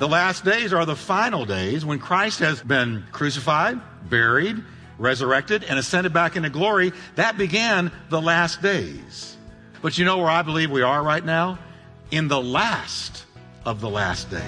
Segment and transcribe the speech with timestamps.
[0.00, 4.56] The last days are the final days when Christ has been crucified, buried,
[4.96, 6.92] resurrected, and ascended back into glory.
[7.16, 9.36] That began the last days.
[9.82, 11.58] But you know where I believe we are right now?
[12.10, 13.26] In the last
[13.66, 14.40] of the last days.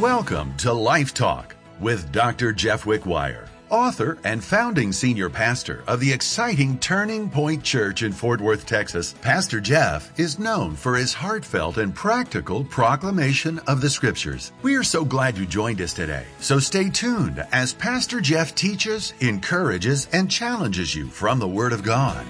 [0.00, 2.52] Welcome to Life Talk with Dr.
[2.52, 8.40] Jeff Wickwire, author and founding senior pastor of the exciting Turning Point Church in Fort
[8.40, 9.14] Worth, Texas.
[9.22, 14.52] Pastor Jeff is known for his heartfelt and practical proclamation of the scriptures.
[14.62, 16.26] We are so glad you joined us today.
[16.40, 21.82] So stay tuned as Pastor Jeff teaches, encourages, and challenges you from the Word of
[21.82, 22.26] God.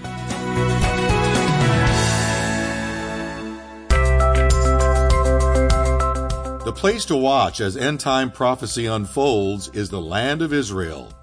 [6.69, 11.18] The place to watch as end time prophecy unfolds is the land of Israel.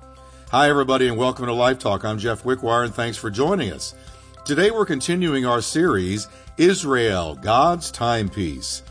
[0.56, 2.06] Hi, everybody, and welcome to Life Talk.
[2.06, 3.94] I'm Jeff Wickwire, and thanks for joining us.
[4.46, 8.82] Today, we're continuing our series, Israel, God's Timepiece.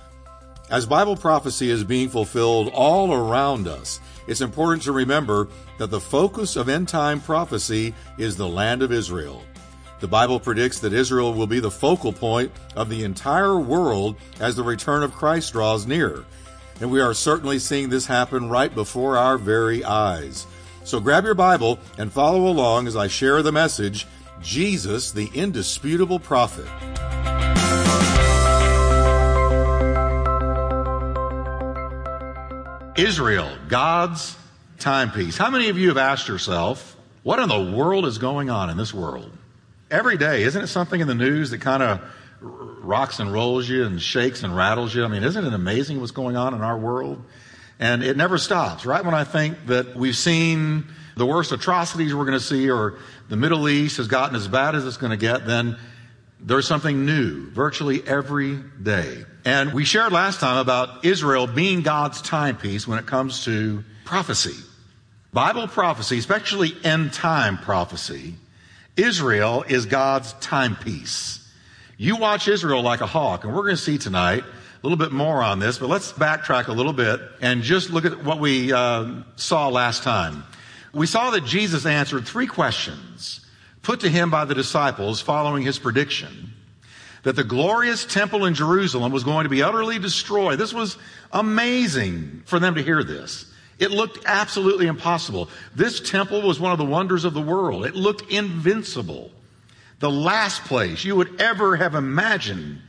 [0.69, 5.49] As Bible prophecy is being fulfilled all around us, it's important to remember
[5.79, 9.43] that the focus of end time prophecy is the land of Israel.
[10.01, 14.55] The Bible predicts that Israel will be the focal point of the entire world as
[14.55, 16.27] the return of Christ draws near.
[16.83, 20.47] And we are certainly seeing this happen right before our very eyes.
[20.85, 24.07] So grab your Bible and follow along as I share the message
[24.43, 26.67] Jesus, the indisputable prophet.
[32.97, 34.37] Israel, God's
[34.79, 35.37] timepiece.
[35.37, 38.77] How many of you have asked yourself, what in the world is going on in
[38.77, 39.33] this world?
[39.91, 42.01] Every day, isn't it something in the news that kind of
[42.85, 45.05] rocks and rolls you and shakes and rattles you.
[45.05, 47.23] I mean, isn't it amazing what's going on in our world?
[47.79, 49.05] And it never stops, right?
[49.05, 50.87] When I think that we've seen
[51.17, 54.75] the worst atrocities we're going to see or the Middle East has gotten as bad
[54.75, 55.77] as it's going to get, then
[56.41, 59.25] there's something new virtually every day.
[59.45, 64.57] And we shared last time about Israel being God's timepiece when it comes to prophecy.
[65.33, 68.35] Bible prophecy, especially end time prophecy,
[68.97, 71.41] Israel is God's timepiece.
[71.97, 74.45] You watch Israel like a hawk, and we're going to see tonight
[74.85, 78.23] little bit more on this, but let's backtrack a little bit and just look at
[78.23, 80.45] what we uh, saw last time.
[80.93, 83.41] We saw that Jesus answered three questions
[83.81, 86.53] put to him by the disciples following his prediction
[87.23, 90.59] that the glorious temple in Jerusalem was going to be utterly destroyed.
[90.59, 90.99] This was
[91.33, 93.51] amazing for them to hear this.
[93.79, 95.49] It looked absolutely impossible.
[95.75, 97.87] This temple was one of the wonders of the world.
[97.87, 99.31] It looked invincible
[100.01, 102.83] the last place you would ever have imagined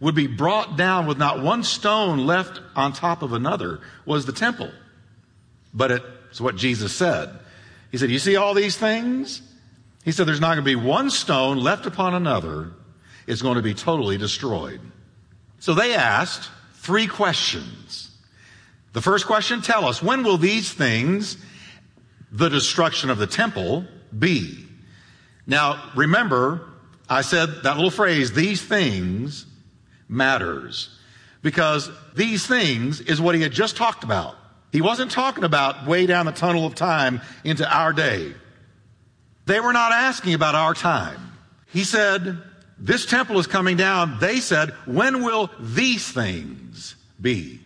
[0.00, 4.32] would be brought down with not one stone left on top of another was the
[4.32, 4.70] temple.
[5.74, 5.90] But
[6.30, 7.30] it's what Jesus said.
[7.92, 9.42] He said, You see all these things?
[10.04, 12.72] He said, There's not going to be one stone left upon another.
[13.26, 14.80] It's going to be totally destroyed.
[15.58, 18.10] So they asked three questions.
[18.92, 21.36] The first question tell us, when will these things,
[22.32, 23.84] the destruction of the temple,
[24.18, 24.66] be?
[25.46, 26.68] Now, remember,
[27.08, 29.46] I said that little phrase, these things
[30.10, 30.98] matters.
[31.40, 34.36] Because these things is what he had just talked about.
[34.72, 38.34] He wasn't talking about way down the tunnel of time into our day.
[39.46, 41.32] They were not asking about our time.
[41.72, 42.38] He said,
[42.78, 44.18] this temple is coming down.
[44.20, 47.60] They said, when will these things be?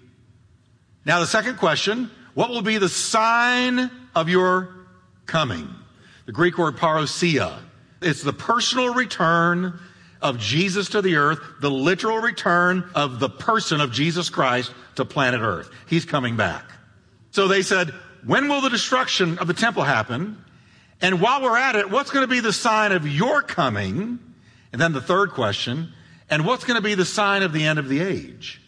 [1.04, 4.74] Now, the second question, what will be the sign of your
[5.26, 5.68] coming?
[6.26, 7.58] The Greek word parousia.
[8.00, 9.78] It's the personal return
[10.24, 15.04] of Jesus to the earth, the literal return of the person of Jesus Christ to
[15.04, 15.70] planet earth.
[15.86, 16.64] He's coming back.
[17.30, 17.90] So they said,
[18.24, 20.42] when will the destruction of the temple happen?
[21.00, 24.18] And while we're at it, what's going to be the sign of your coming?
[24.72, 25.92] And then the third question,
[26.30, 28.62] and what's going to be the sign of the end of the age?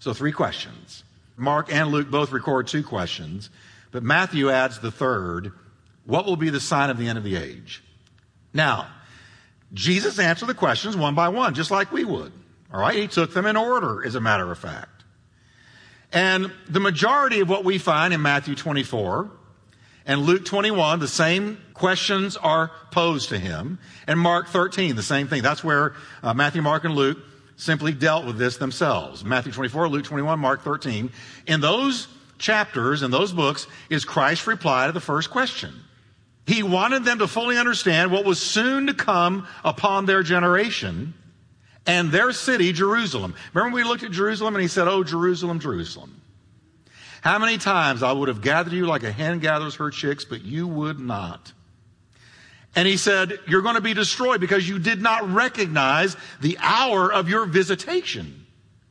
[0.00, 1.04] So three questions.
[1.36, 3.48] Mark and Luke both record two questions,
[3.92, 5.52] but Matthew adds the third.
[6.04, 7.82] What will be the sign of the end of the age?
[8.52, 8.88] Now,
[9.74, 12.32] Jesus answered the questions one by one, just like we would.
[12.72, 12.96] All right.
[12.96, 15.04] He took them in order, as a matter of fact.
[16.12, 19.30] And the majority of what we find in Matthew 24
[20.06, 23.78] and Luke 21, the same questions are posed to him.
[24.06, 25.42] And Mark 13, the same thing.
[25.42, 27.18] That's where uh, Matthew, Mark, and Luke
[27.56, 29.24] simply dealt with this themselves.
[29.24, 31.10] Matthew 24, Luke 21, Mark 13.
[31.46, 35.72] In those chapters, in those books, is Christ's reply to the first question.
[36.46, 41.14] He wanted them to fully understand what was soon to come upon their generation
[41.86, 43.34] and their city, Jerusalem.
[43.52, 46.20] Remember, we looked at Jerusalem and he said, Oh, Jerusalem, Jerusalem.
[47.22, 50.42] How many times I would have gathered you like a hen gathers her chicks, but
[50.42, 51.52] you would not.
[52.76, 57.10] And he said, You're going to be destroyed because you did not recognize the hour
[57.10, 58.44] of your visitation.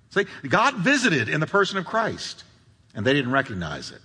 [0.10, 2.44] See, God visited in the person of Christ,
[2.96, 4.02] and they didn't recognize it.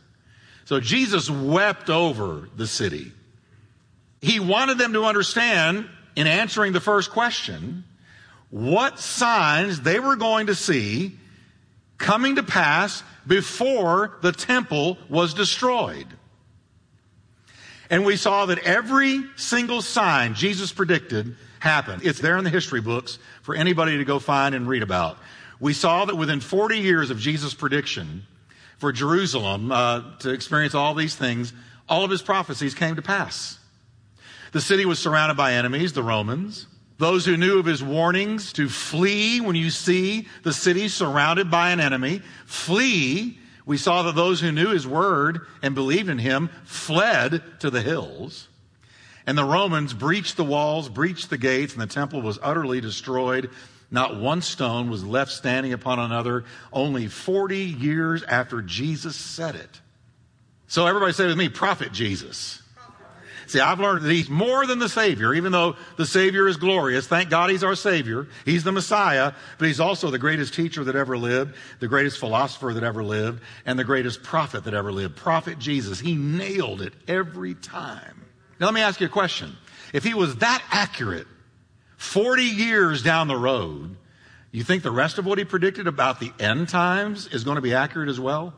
[0.65, 3.12] So Jesus wept over the city.
[4.20, 7.85] He wanted them to understand, in answering the first question,
[8.50, 11.17] what signs they were going to see
[11.99, 16.06] coming to pass before the temple was destroyed.
[17.91, 22.03] And we saw that every single sign Jesus predicted happened.
[22.05, 25.19] It's there in the history books for anybody to go find and read about.
[25.61, 28.26] We saw that within 40 years of Jesus' prediction
[28.79, 31.53] for Jerusalem uh, to experience all these things,
[31.88, 33.59] all of his prophecies came to pass.
[34.53, 36.67] The city was surrounded by enemies, the Romans.
[36.99, 41.71] Those who knew of his warnings to flee when you see the city surrounded by
[41.71, 46.49] an enemy, flee we saw that those who knew his word and believed in him
[46.65, 48.49] fled to the hills.
[49.27, 53.50] And the Romans breached the walls, breached the gates, and the temple was utterly destroyed.
[53.91, 59.83] Not one stone was left standing upon another, only 40 years after Jesus said it.
[60.67, 62.62] So everybody say with me, Prophet Jesus.
[63.49, 67.06] See, I've learned that he's more than the Savior, even though the Savior is glorious.
[67.06, 68.29] Thank God he's our Savior.
[68.45, 72.75] He's the Messiah, but he's also the greatest teacher that ever lived, the greatest philosopher
[72.75, 75.17] that ever lived, and the greatest prophet that ever lived.
[75.17, 75.99] Prophet Jesus.
[75.99, 78.27] He nailed it every time.
[78.61, 79.56] Now let me ask you a question.
[79.95, 81.27] If he was that accurate
[81.97, 83.97] 40 years down the road,
[84.53, 87.62] you think the rest of what he predicted about the end times is going to
[87.62, 88.53] be accurate as well?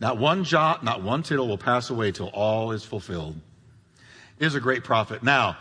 [0.00, 3.38] Not one jot, not one tittle will pass away till all is fulfilled
[4.38, 5.22] is a great prophet.
[5.22, 5.56] Now,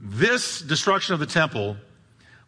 [0.00, 1.76] this destruction of the temple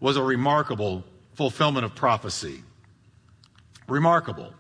[0.01, 1.05] was a remarkable
[1.35, 2.63] fulfillment of prophecy.
[3.87, 4.53] Remarkable.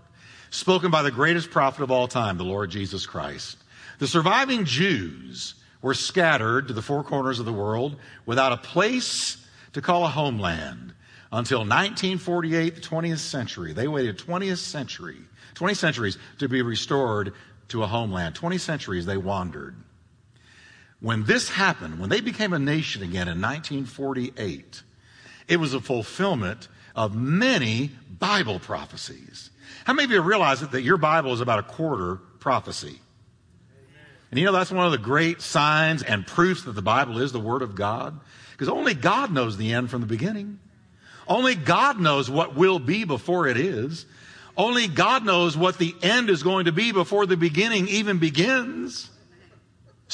[0.50, 3.56] Spoken by the greatest prophet of all time, the Lord Jesus Christ.
[3.98, 7.96] The surviving Jews were scattered to the four corners of the world
[8.26, 10.94] without a place to call a homeland
[11.32, 13.72] until 1948, the 20th century.
[13.72, 15.18] They waited 20th century,
[15.54, 17.34] 20 centuries to be restored
[17.68, 18.34] to a homeland.
[18.34, 19.74] 20 centuries they wandered.
[21.04, 24.82] When this happened, when they became a nation again in 1948,
[25.48, 26.66] it was a fulfillment
[26.96, 29.50] of many Bible prophecies.
[29.84, 32.98] How many of you realize that your Bible is about a quarter prophecy?
[34.30, 37.32] And you know, that's one of the great signs and proofs that the Bible is
[37.32, 38.18] the Word of God.
[38.52, 40.58] Because only God knows the end from the beginning.
[41.28, 44.06] Only God knows what will be before it is.
[44.56, 49.10] Only God knows what the end is going to be before the beginning even begins.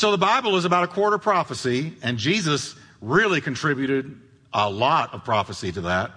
[0.00, 4.18] So the Bible is about a quarter prophecy, and Jesus really contributed
[4.50, 6.12] a lot of prophecy to that.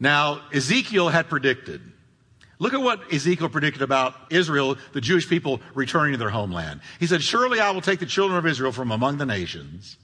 [0.00, 1.80] Now, Ezekiel had predicted.
[2.58, 6.80] Look at what Ezekiel predicted about Israel, the Jewish people returning to their homeland.
[6.98, 9.96] He said, Surely I will take the children of Israel from among the nations,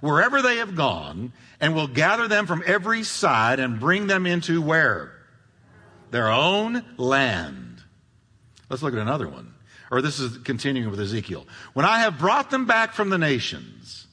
[0.00, 4.60] wherever they have gone, and will gather them from every side and bring them into
[4.60, 5.12] where?
[6.10, 7.80] Their own land.
[8.68, 9.54] Let's look at another one
[9.90, 11.46] or this is continuing with Ezekiel.
[11.72, 14.06] When I have brought them back from the nations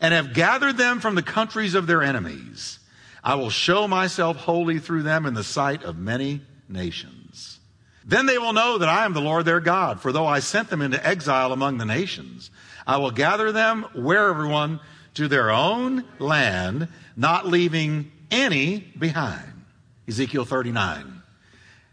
[0.00, 2.78] and have gathered them from the countries of their enemies,
[3.22, 7.58] I will show myself holy through them in the sight of many nations.
[8.04, 10.70] Then they will know that I am the Lord their God, for though I sent
[10.70, 12.50] them into exile among the nations,
[12.86, 14.80] I will gather them where everyone
[15.14, 19.64] to their own land, not leaving any behind.
[20.08, 21.22] Ezekiel 39.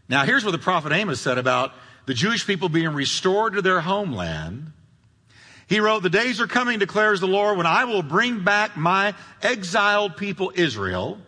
[0.09, 1.73] Now here's what the prophet Amos said about
[2.07, 4.71] the Jewish people being restored to their homeland,
[5.67, 9.13] he wrote, The days are coming, declares the Lord, when I will bring back my
[9.43, 11.19] exiled people Israel.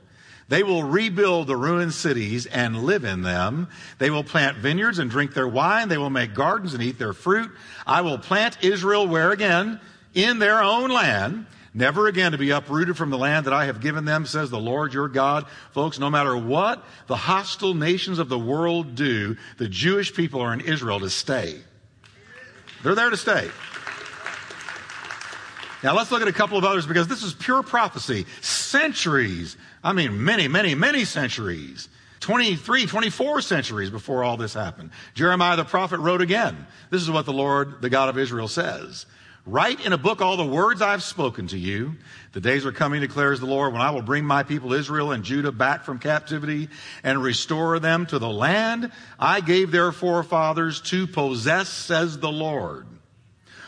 [0.48, 3.68] They will rebuild the ruined cities and live in them.
[4.00, 5.90] They will plant vineyards and drink their wine.
[5.90, 7.52] They will make gardens and eat their fruit.
[7.86, 9.80] I will plant Israel where again?
[10.16, 13.82] In their own land never again to be uprooted from the land that I have
[13.82, 15.46] given them, says the Lord your God.
[15.72, 20.54] Folks, no matter what the hostile nations of the world do, the Jewish people are
[20.54, 21.60] in Israel to stay.
[22.84, 23.50] They're there to stay.
[25.84, 28.26] Now let's look at a couple of others because this is pure prophecy.
[28.42, 31.88] Centuries, I mean many, many, many centuries.
[32.20, 34.92] 23, 24 centuries before all this happened.
[35.14, 36.68] Jeremiah the prophet wrote again.
[36.90, 39.06] This is what the Lord, the God of Israel says.
[39.50, 41.96] Write in a book all the words I've spoken to you.
[42.34, 45.24] The days are coming, declares the Lord, when I will bring my people Israel and
[45.24, 46.70] Judah back from captivity
[47.04, 52.86] and restore them to the land I gave their forefathers to possess, says the Lord.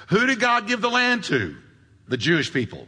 [0.09, 1.57] Who did God give the land to?
[2.07, 2.87] The Jewish people.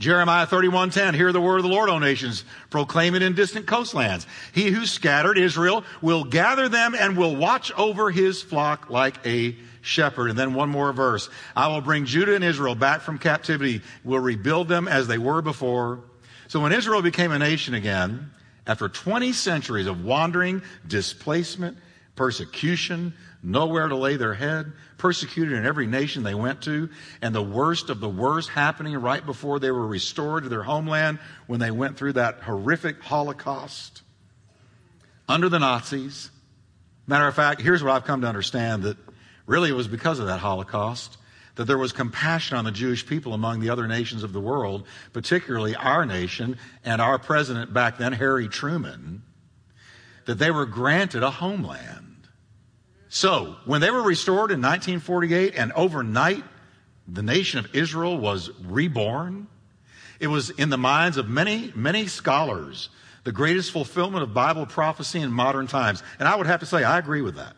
[0.00, 4.26] Jeremiah 31:10 Hear the word of the Lord, O nations, proclaim it in distant coastlands.
[4.52, 9.56] He who scattered Israel will gather them and will watch over his flock like a
[9.84, 10.30] shepherd.
[10.30, 11.28] And then one more verse.
[11.54, 15.42] I will bring Judah and Israel back from captivity, will rebuild them as they were
[15.42, 16.00] before.
[16.48, 18.30] So when Israel became a nation again,
[18.66, 21.76] after 20 centuries of wandering, displacement,
[22.16, 26.88] persecution, nowhere to lay their head, persecuted in every nation they went to,
[27.20, 31.18] and the worst of the worst happening right before they were restored to their homeland
[31.46, 34.02] when they went through that horrific Holocaust
[35.28, 36.30] under the Nazis.
[37.06, 38.96] Matter of fact, here's what I've come to understand that
[39.46, 41.18] really it was because of that Holocaust
[41.56, 44.84] that there was compassion on the Jewish people among the other nations of the world,
[45.12, 49.22] particularly our nation and our president back then, Harry Truman,
[50.26, 52.26] that they were granted a homeland.
[53.08, 56.42] So, when they were restored in 1948 and overnight
[57.06, 59.46] the nation of Israel was reborn,
[60.18, 62.88] it was in the minds of many, many scholars
[63.22, 66.02] the greatest fulfillment of Bible prophecy in modern times.
[66.18, 67.56] And I would have to say, I agree with that.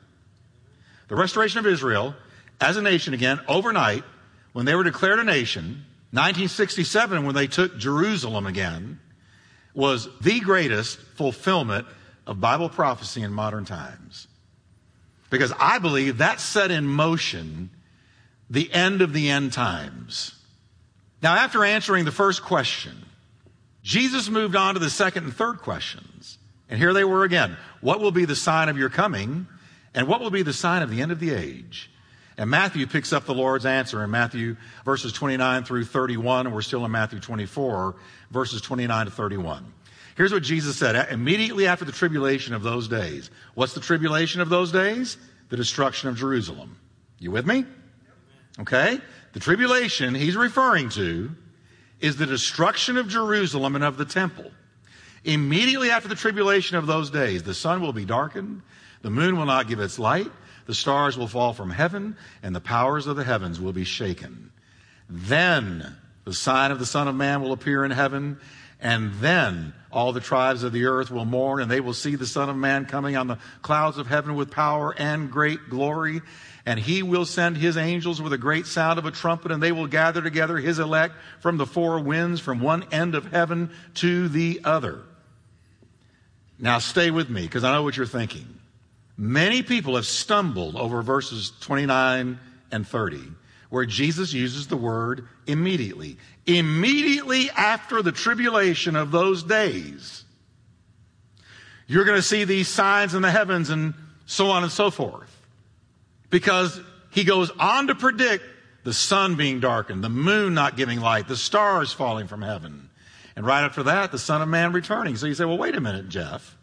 [1.08, 2.14] The restoration of Israel
[2.60, 4.04] as a nation again overnight
[4.52, 9.00] when they were declared a nation, 1967 when they took Jerusalem again,
[9.74, 11.86] was the greatest fulfillment
[12.26, 14.26] of Bible prophecy in modern times.
[15.30, 17.70] Because I believe that set in motion
[18.48, 20.34] the end of the end times.
[21.22, 23.04] Now, after answering the first question,
[23.82, 26.38] Jesus moved on to the second and third questions.
[26.68, 27.56] And here they were again.
[27.80, 29.46] What will be the sign of your coming?
[29.96, 31.90] And what will be the sign of the end of the age?
[32.38, 36.62] And Matthew picks up the Lord's answer in Matthew verses 29 through 31, and we're
[36.62, 37.96] still in Matthew 24,
[38.30, 39.72] verses 29 to 31.
[40.16, 43.30] Here's what Jesus said immediately after the tribulation of those days.
[43.54, 45.16] What's the tribulation of those days?
[45.48, 46.76] The destruction of Jerusalem.
[47.18, 47.64] You with me?
[48.60, 49.00] Okay?
[49.32, 51.30] The tribulation he's referring to
[52.00, 54.50] is the destruction of Jerusalem and of the temple.
[55.24, 58.62] Immediately after the tribulation of those days, the sun will be darkened,
[59.06, 60.32] the moon will not give its light,
[60.66, 64.50] the stars will fall from heaven, and the powers of the heavens will be shaken.
[65.08, 68.40] Then the sign of the Son of Man will appear in heaven,
[68.80, 72.26] and then all the tribes of the earth will mourn, and they will see the
[72.26, 76.20] Son of Man coming on the clouds of heaven with power and great glory.
[76.66, 79.70] And he will send his angels with a great sound of a trumpet, and they
[79.70, 84.26] will gather together his elect from the four winds, from one end of heaven to
[84.26, 85.02] the other.
[86.58, 88.48] Now stay with me, because I know what you're thinking.
[89.16, 92.38] Many people have stumbled over verses 29
[92.70, 93.20] and 30,
[93.70, 96.18] where Jesus uses the word immediately.
[96.46, 100.24] Immediately after the tribulation of those days,
[101.86, 103.94] you're going to see these signs in the heavens and
[104.26, 105.32] so on and so forth.
[106.28, 106.78] Because
[107.10, 108.44] he goes on to predict
[108.84, 112.90] the sun being darkened, the moon not giving light, the stars falling from heaven.
[113.34, 115.16] And right after that, the Son of Man returning.
[115.16, 116.56] So you say, well, wait a minute, Jeff.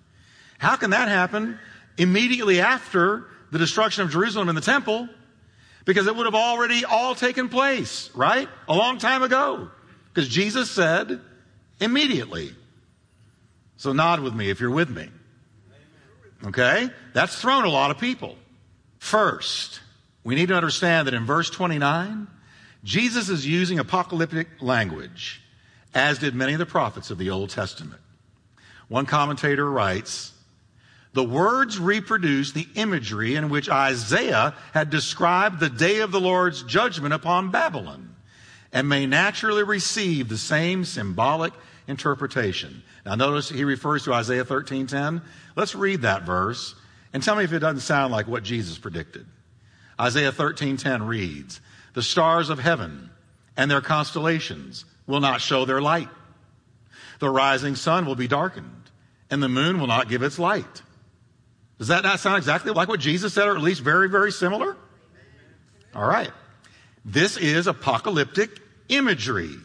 [0.57, 1.59] How can that happen
[1.97, 5.07] immediately after the destruction of Jerusalem and the temple
[5.85, 8.47] because it would have already all taken place, right?
[8.67, 9.69] A long time ago.
[10.13, 11.19] Because Jesus said
[11.79, 12.55] immediately.
[13.77, 15.09] So nod with me if you're with me.
[16.45, 16.89] Okay?
[17.13, 18.35] That's thrown a lot of people.
[18.99, 19.81] First,
[20.23, 22.27] we need to understand that in verse 29,
[22.83, 25.41] Jesus is using apocalyptic language,
[25.93, 28.01] as did many of the prophets of the Old Testament.
[28.87, 30.32] One commentator writes,
[31.13, 36.63] the words reproduce the imagery in which Isaiah had described the day of the Lord's
[36.63, 38.15] judgment upon Babylon
[38.71, 41.53] and may naturally receive the same symbolic
[41.87, 42.81] interpretation.
[43.05, 45.21] Now notice he refers to Isaiah 13:10.
[45.55, 46.73] Let's read that verse
[47.13, 49.27] and tell me if it doesn't sound like what Jesus predicted.
[49.99, 51.61] Isaiah 13:10 reads,
[51.93, 53.11] "The stars of heaven
[53.55, 56.09] and their constellations will not show their light.
[57.19, 58.89] The rising sun will be darkened,
[59.29, 60.81] and the moon will not give its light."
[61.79, 64.75] Does that not sound exactly like what Jesus said, or at least very, very similar?
[65.95, 66.31] All right.
[67.05, 69.55] This is apocalyptic imagery.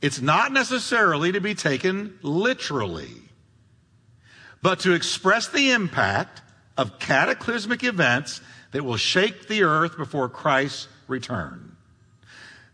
[0.00, 3.22] It's not necessarily to be taken literally,
[4.62, 6.42] but to express the impact
[6.76, 8.40] of cataclysmic events
[8.72, 11.76] that will shake the earth before Christ's return.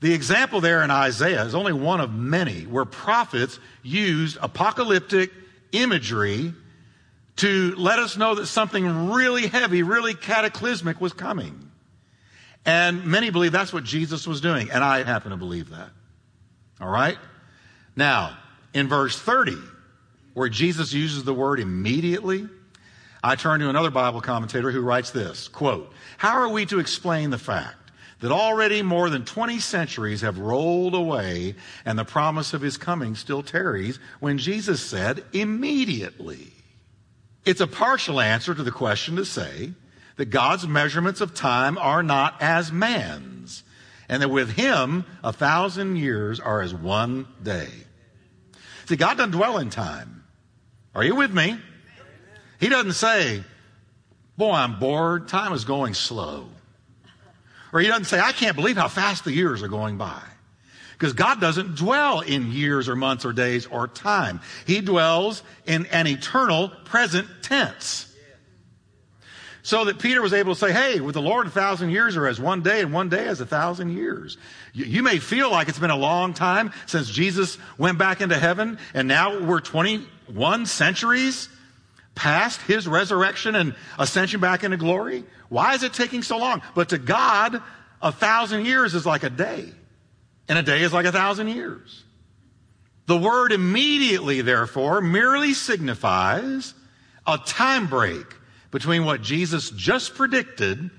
[0.00, 5.32] The example there in Isaiah is only one of many where prophets used apocalyptic
[5.72, 6.54] imagery
[7.38, 11.70] to let us know that something really heavy, really cataclysmic was coming.
[12.66, 15.90] And many believe that's what Jesus was doing, and I happen to believe that.
[16.80, 17.16] All right?
[17.96, 18.36] Now,
[18.74, 19.56] in verse 30,
[20.34, 22.48] where Jesus uses the word immediately,
[23.22, 27.30] I turn to another Bible commentator who writes this, quote, How are we to explain
[27.30, 27.76] the fact
[28.20, 31.54] that already more than 20 centuries have rolled away
[31.84, 36.52] and the promise of his coming still tarries when Jesus said immediately?
[37.48, 39.72] It's a partial answer to the question to say
[40.16, 43.62] that God's measurements of time are not as man's,
[44.06, 47.70] and that with him, a thousand years are as one day.
[48.84, 50.24] See, God doesn't dwell in time.
[50.94, 51.58] Are you with me?
[52.60, 53.42] He doesn't say,
[54.36, 55.28] Boy, I'm bored.
[55.28, 56.50] Time is going slow.
[57.72, 60.20] Or he doesn't say, I can't believe how fast the years are going by.
[60.98, 64.40] Because God doesn't dwell in years or months or days or time.
[64.66, 68.12] He dwells in an eternal present tense.
[69.62, 72.26] So that Peter was able to say, hey, with the Lord, a thousand years are
[72.26, 74.38] as one day, and one day as a thousand years.
[74.72, 78.38] You, you may feel like it's been a long time since Jesus went back into
[78.38, 81.48] heaven, and now we're 21 centuries
[82.14, 85.24] past his resurrection and ascension back into glory.
[85.48, 86.62] Why is it taking so long?
[86.74, 87.62] But to God,
[88.00, 89.70] a thousand years is like a day,
[90.48, 92.04] and a day is like a thousand years.
[93.06, 96.74] The word immediately, therefore, merely signifies
[97.26, 98.26] a time break
[98.70, 100.90] between what Jesus just predicted,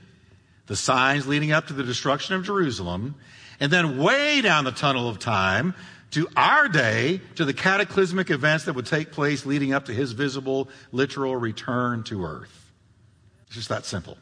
[0.66, 3.16] the signs leading up to the destruction of Jerusalem,
[3.60, 5.76] and then way down the tunnel of time
[6.12, 10.14] to our day, to the cataclysmic events that would take place leading up to his
[10.14, 12.72] visible, literal return to earth.
[13.48, 14.18] It's just that simple.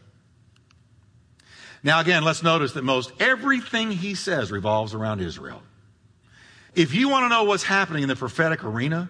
[1.83, 5.61] Now, again, let's notice that most everything he says revolves around Israel.
[6.75, 9.09] If you want to know what's happening in the prophetic arena,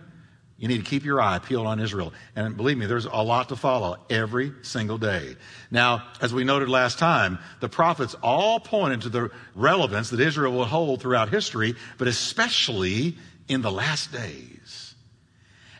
[0.57, 2.13] you need to keep your eye peeled on Israel.
[2.35, 5.35] And believe me, there's a lot to follow every single day.
[5.69, 10.53] Now, as we noted last time, the prophets all pointed to the relevance that Israel
[10.53, 14.95] will hold throughout history, but especially in the last days.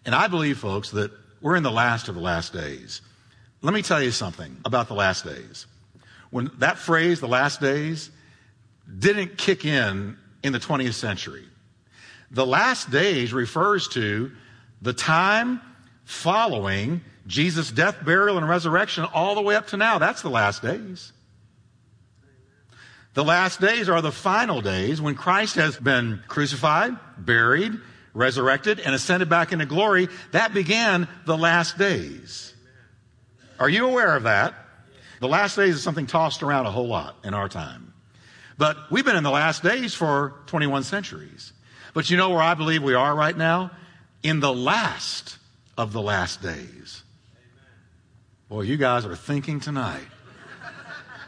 [0.06, 3.02] And I believe, folks, that we're in the last of the last days.
[3.62, 5.66] Let me tell you something about the last days.
[6.30, 8.12] When that phrase, the last days,
[9.00, 11.46] didn't kick in in the 20th century.
[12.32, 14.32] The last days refers to
[14.82, 15.62] the time
[16.04, 19.98] following Jesus' death, burial, and resurrection all the way up to now.
[19.98, 21.12] That's the last days.
[23.14, 27.74] The last days are the final days when Christ has been crucified, buried,
[28.14, 30.08] resurrected, and ascended back into glory.
[30.32, 32.54] That began the last days.
[33.60, 34.54] Are you aware of that?
[35.20, 37.94] The last days is something tossed around a whole lot in our time.
[38.58, 41.54] But we've been in the last days for 21 centuries.
[41.94, 43.72] But you know where I believe we are right now?
[44.24, 45.38] in the last
[45.78, 47.04] of the last days.
[48.50, 50.08] Boy, you guys are thinking tonight.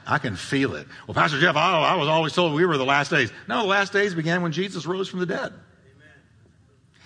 [0.08, 0.88] I can feel it.
[1.06, 3.32] Well, Pastor Jeff, I, I, was always told we were the last days.
[3.47, 5.54] No, the last days began when Jesus rose from the dead.
[5.54, 6.15] Amen.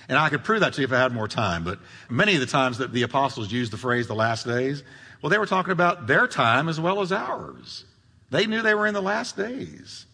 [0.08, 1.66] And I could prove that to you if I had more time.
[1.66, 4.84] But many of the times that the apostles used the phrase the last days,
[5.24, 7.86] well, they were talking about their time as well as ours.
[8.30, 10.06] They knew they were in the last days.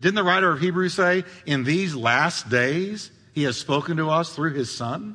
[0.00, 4.34] Didn't the writer of Hebrews say, in these last days, he has spoken to us
[4.34, 5.14] through his son?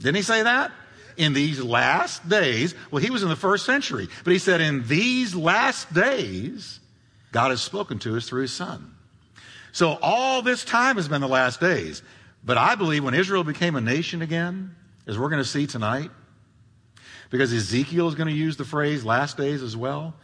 [0.00, 0.72] Didn't he say that?
[1.16, 4.88] In these last days, well, he was in the first century, but he said, in
[4.88, 6.80] these last days,
[7.30, 8.96] God has spoken to us through his son.
[9.70, 12.02] So all this time has been the last days.
[12.44, 14.74] But I believe when Israel became a nation again,
[15.06, 16.10] as we're going to see tonight,
[17.30, 20.14] because Ezekiel is going to use the phrase last days as well.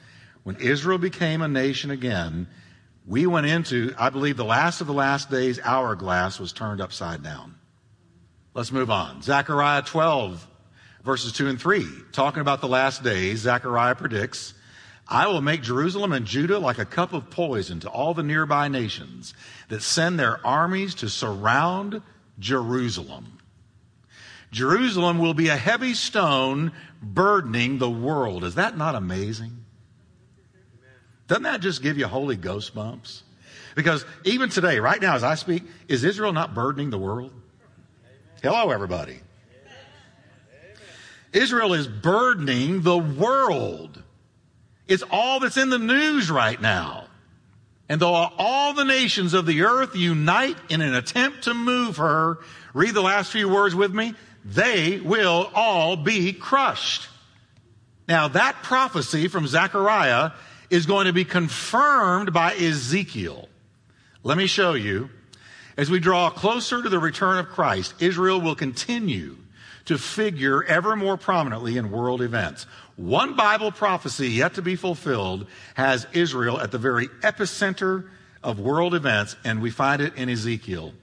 [0.43, 2.49] When Israel became a nation again,
[3.07, 7.23] we went into, I believe, the last of the last days, hourglass was turned upside
[7.23, 7.55] down.
[8.53, 9.23] Let's move on.
[9.23, 10.47] Zechariah 12,
[11.05, 11.87] verses 2 and 3.
[12.13, 14.55] Talking about the last days, Zechariah predicts,
[15.09, 18.67] I will make Jerusalem and Judah like a cup of poison to all the nearby
[18.67, 19.35] nations
[19.69, 22.03] that send their armies to surround
[22.41, 23.39] Jerusalem.
[24.51, 28.45] Jerusalem will be a heavy stone burdening the world.
[28.45, 29.65] Is that not amazing?
[31.29, 33.23] Doesn't that just give you Holy Ghost bumps?
[33.75, 37.33] Because even today, right now as I speak, is Israel not burdening the world?
[38.43, 39.21] Hello, everybody.
[41.33, 44.03] Israel is burdening the world.
[44.89, 47.09] It's all that's in the news right now.
[47.89, 52.39] And though all the nations of the earth unite in an attempt to move her,
[52.75, 54.15] read the last few words with me,
[54.47, 57.09] they will all be crushed.
[58.07, 60.31] Now that prophecy from Zechariah
[60.71, 63.49] is going to be confirmed by Ezekiel.
[64.23, 65.11] Let me show you.
[65.77, 69.37] As we draw closer to the return of Christ, Israel will continue
[69.85, 72.67] to figure ever more prominently in world events.
[72.97, 78.09] One Bible prophecy yet to be fulfilled has Israel at the very epicenter
[78.43, 80.95] of world events, and we find it in Ezekiel.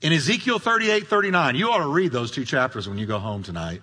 [0.00, 3.42] In Ezekiel 38, 39, you ought to read those two chapters when you go home
[3.42, 3.82] tonight.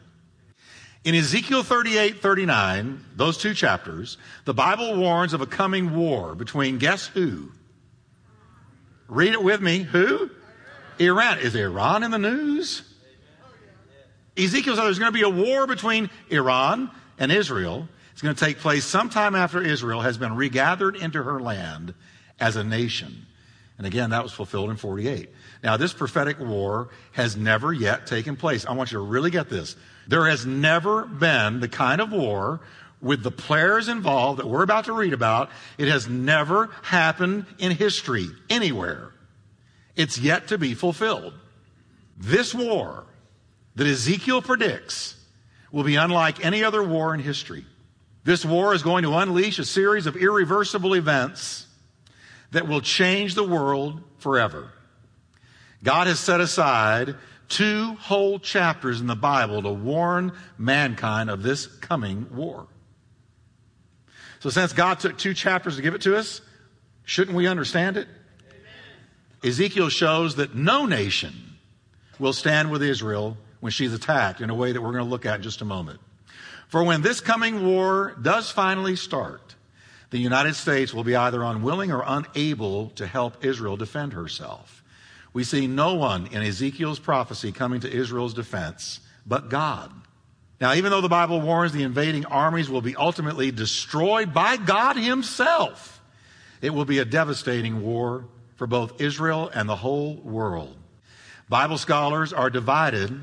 [1.04, 6.78] In Ezekiel 38, 39, those two chapters, the Bible warns of a coming war between
[6.78, 7.52] guess who?
[9.08, 9.80] Read it with me.
[9.80, 10.30] Who?
[11.00, 11.40] Iran.
[11.40, 12.84] Is Iran in the news?
[14.38, 18.46] Ezekiel said there's going to be a war between Iran and Israel It's going to
[18.46, 21.94] take place sometime after Israel has been regathered into her land
[22.40, 23.26] as a nation.
[23.78, 25.30] And again, that was fulfilled in 48.
[25.64, 28.66] Now, this prophetic war has never yet taken place.
[28.66, 29.76] I want you to really get this.
[30.08, 32.62] There has never been the kind of war
[33.00, 35.50] with the players involved that we're about to read about.
[35.78, 39.12] It has never happened in history anywhere.
[39.96, 41.34] It's yet to be fulfilled.
[42.18, 43.06] This war
[43.76, 45.16] that Ezekiel predicts
[45.72, 47.66] will be unlike any other war in history.
[48.24, 51.68] This war is going to unleash a series of irreversible events
[52.52, 54.72] that will change the world forever.
[55.84, 57.16] God has set aside
[57.50, 62.68] two whole chapters in the Bible to warn mankind of this coming war.
[64.40, 66.42] So, since God took two chapters to give it to us,
[67.04, 68.08] shouldn't we understand it?
[68.50, 69.52] Amen.
[69.52, 71.34] Ezekiel shows that no nation
[72.18, 75.26] will stand with Israel when she's attacked in a way that we're going to look
[75.26, 76.00] at in just a moment.
[76.68, 79.56] For when this coming war does finally start,
[80.10, 84.81] the United States will be either unwilling or unable to help Israel defend herself.
[85.34, 89.92] We see no one in Ezekiel's prophecy coming to Israel's defense but God.
[90.60, 94.96] Now, even though the Bible warns the invading armies will be ultimately destroyed by God
[94.96, 96.02] Himself,
[96.62, 100.78] it will be a devastating war for both Israel and the whole world.
[101.50, 103.20] Bible scholars are divided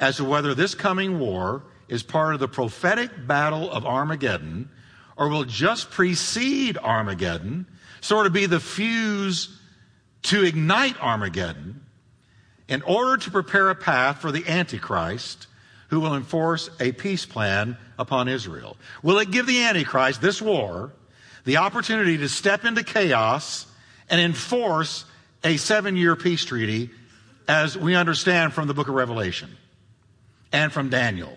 [0.00, 4.70] as to whether this coming war is part of the prophetic battle of Armageddon
[5.16, 7.66] or will just precede Armageddon,
[8.00, 9.59] sort of be the fuse
[10.22, 11.84] to ignite Armageddon
[12.68, 15.46] in order to prepare a path for the Antichrist
[15.88, 18.76] who will enforce a peace plan upon Israel.
[19.02, 20.92] Will it give the Antichrist, this war,
[21.44, 23.66] the opportunity to step into chaos
[24.08, 25.04] and enforce
[25.42, 26.90] a seven year peace treaty
[27.48, 29.56] as we understand from the book of Revelation
[30.52, 31.36] and from Daniel?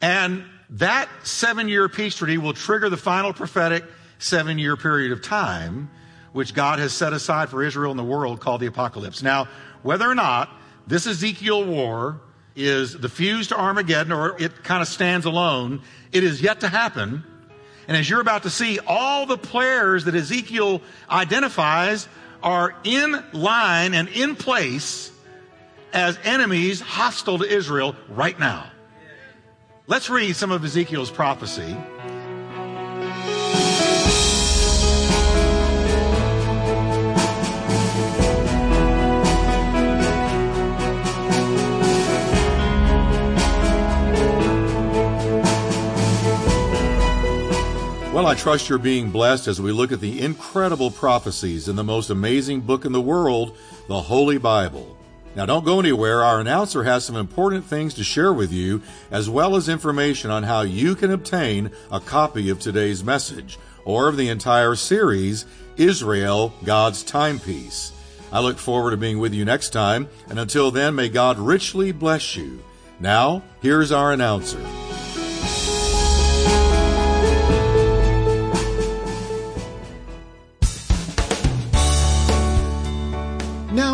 [0.00, 3.84] And that seven year peace treaty will trigger the final prophetic
[4.18, 5.90] seven year period of time,
[6.32, 9.22] which God has set aside for Israel and the world called the apocalypse.
[9.22, 9.48] Now,
[9.82, 10.50] whether or not
[10.86, 12.20] this Ezekiel war
[12.56, 16.68] is the fuse to Armageddon or it kind of stands alone, it is yet to
[16.68, 17.24] happen.
[17.86, 22.08] And as you're about to see, all the players that Ezekiel identifies
[22.42, 25.10] are in line and in place
[25.92, 28.70] as enemies hostile to Israel right now.
[29.86, 31.74] Let's read some of Ezekiel's prophecy.
[48.18, 51.84] Well, I trust you're being blessed as we look at the incredible prophecies in the
[51.84, 54.98] most amazing book in the world, the Holy Bible.
[55.36, 56.24] Now, don't go anywhere.
[56.24, 60.42] Our announcer has some important things to share with you, as well as information on
[60.42, 66.52] how you can obtain a copy of today's message or of the entire series, Israel,
[66.64, 67.92] God's Timepiece.
[68.32, 71.92] I look forward to being with you next time, and until then, may God richly
[71.92, 72.64] bless you.
[72.98, 74.87] Now, here's our announcer.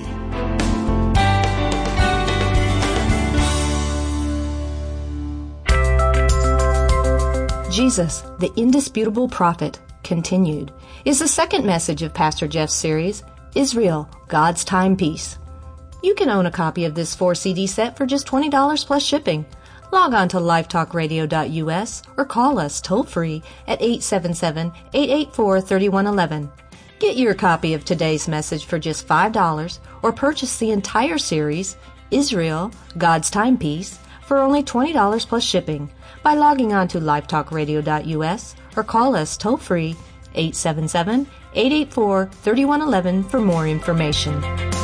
[7.71, 10.71] Jesus, the indisputable prophet continued,
[11.03, 13.23] is the second message of Pastor Jeff's series,
[13.55, 15.39] Israel, God's Timepiece.
[16.01, 19.45] You can own a copy of this 4 CD set for just $20 plus shipping.
[19.91, 26.51] Log on to lifetalkradio.us or call us toll free at 877 884 3111.
[26.99, 31.77] Get your copy of today's message for just $5 or purchase the entire series,
[32.09, 35.89] Israel, God's Timepiece, for only $20 plus shipping
[36.23, 39.95] by logging on to lifetalkradio.us or call us toll free
[40.33, 44.80] 877 884 3111 for more information.